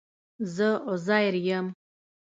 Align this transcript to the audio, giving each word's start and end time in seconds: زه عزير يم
زه 0.55 0.69
عزير 0.91 1.35
يم 1.47 1.65